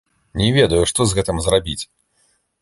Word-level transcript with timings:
Не 0.39 0.47
ведаю, 0.55 0.79
што 0.93 1.07
з 1.11 1.19
гэтым 1.19 1.43
зрабіць. 1.49 1.83